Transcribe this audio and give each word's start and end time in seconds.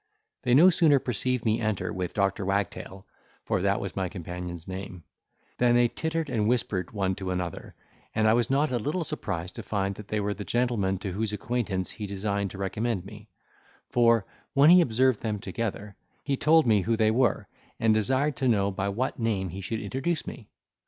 They 0.41 0.55
no 0.55 0.71
sooner 0.71 0.97
perceived 0.97 1.45
me 1.45 1.59
enter 1.61 1.93
with 1.93 2.15
Dr. 2.15 2.43
Wagtail 2.43 3.05
(for 3.45 3.61
that 3.61 3.79
was 3.79 3.95
my 3.95 4.09
companion's 4.09 4.67
name) 4.67 5.03
than 5.59 5.75
they 5.75 5.89
tittered 5.89 6.27
and 6.27 6.49
whispered 6.49 6.89
one 6.89 7.13
to 7.17 7.29
another, 7.29 7.75
and 8.15 8.27
I 8.27 8.33
was 8.33 8.49
not 8.49 8.71
a 8.71 8.79
little 8.79 9.03
surprised 9.03 9.53
to 9.57 9.61
find 9.61 9.93
that 9.93 10.07
they 10.07 10.19
were 10.19 10.33
the 10.33 10.43
gentlemen 10.43 10.97
to 10.97 11.11
whose 11.11 11.33
acquaintance 11.33 11.91
he 11.91 12.07
designed 12.07 12.49
to 12.49 12.57
recommend 12.57 13.05
me; 13.05 13.29
for, 13.91 14.25
when 14.55 14.71
he 14.71 14.81
observed 14.81 15.21
them 15.21 15.37
together, 15.37 15.95
he 16.23 16.35
told 16.35 16.65
me 16.65 16.81
who 16.81 16.97
they 16.97 17.11
were, 17.11 17.47
and 17.79 17.93
desired 17.93 18.35
to 18.37 18.47
know 18.47 18.71
by 18.71 18.89
what 18.89 19.19
name 19.19 19.49
he 19.49 19.61
should 19.61 19.81
introduce 19.81 20.25
me. 20.25 20.49